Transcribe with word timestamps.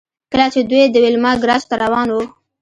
کله 0.31 0.47
چې 0.53 0.59
دوی 0.69 0.83
د 0.89 0.95
ویلما 1.03 1.31
ګراج 1.43 1.63
ته 1.69 1.75
روان 1.83 2.07
وو 2.11 2.23